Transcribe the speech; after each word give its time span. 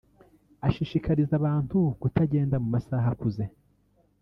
Ashishikariza 0.67 1.33
abantu 1.37 1.77
kutagenda 2.01 2.55
mu 2.57 2.61
mu 2.63 2.69
masaha 2.75 3.07
akuze 3.13 3.43